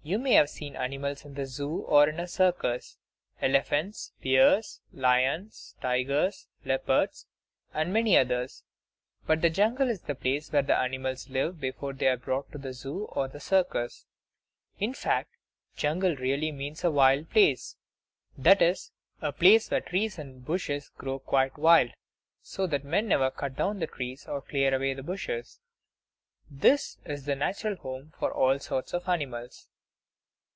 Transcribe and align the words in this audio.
You 0.00 0.18
have 0.24 0.48
seen 0.48 0.72
many 0.72 0.82
animals 0.84 1.26
in 1.26 1.34
the 1.34 1.44
zoo 1.44 1.80
or 1.82 2.08
in 2.08 2.18
a 2.18 2.26
circus 2.26 2.96
elephants, 3.42 4.14
bears, 4.22 4.80
lions, 4.90 5.74
tigers, 5.82 6.48
leopards, 6.64 7.26
and 7.74 7.92
many 7.92 8.16
others. 8.16 8.64
But 9.26 9.42
the 9.42 9.50
jungle 9.50 9.90
is 9.90 10.00
the 10.00 10.14
place 10.14 10.50
where 10.50 10.62
these 10.62 10.70
animals 10.70 11.28
live 11.28 11.60
before 11.60 11.92
they 11.92 12.06
are 12.08 12.16
brought 12.16 12.50
to 12.52 12.58
the 12.58 12.72
zoo 12.72 13.04
or 13.12 13.28
the 13.28 13.38
circus. 13.38 14.06
In 14.78 14.94
fact, 14.94 15.36
jungle 15.76 16.16
really 16.16 16.52
means 16.52 16.84
a 16.84 16.90
wild 16.90 17.28
place; 17.28 17.76
that 18.38 18.62
is, 18.62 18.92
a 19.20 19.30
place 19.30 19.70
where 19.70 19.82
trees 19.82 20.18
and 20.18 20.42
bushes 20.42 20.88
grow 20.96 21.18
quite 21.18 21.58
wild, 21.58 21.90
so 22.40 22.66
that 22.68 22.82
men 22.82 23.08
never 23.08 23.30
cut 23.30 23.56
down 23.56 23.78
the 23.78 23.86
trees 23.86 24.26
or 24.26 24.40
clear 24.40 24.74
away 24.74 24.94
the 24.94 25.02
bushes. 25.02 25.60
That 26.50 26.80
is 27.04 27.26
the 27.26 27.36
natural 27.36 27.76
home 27.76 28.14
for 28.18 28.32
all 28.32 28.58
sorts 28.58 28.94
of 28.94 29.06
animals. 29.06 29.68